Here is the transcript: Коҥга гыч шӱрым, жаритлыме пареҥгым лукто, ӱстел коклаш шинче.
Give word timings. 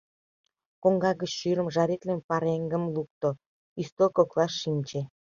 Коҥга 0.83 1.11
гыч 1.21 1.31
шӱрым, 1.39 1.67
жаритлыме 1.75 2.25
пареҥгым 2.29 2.83
лукто, 2.95 3.29
ӱстел 3.81 4.09
коклаш 4.17 4.53
шинче. 4.61 5.01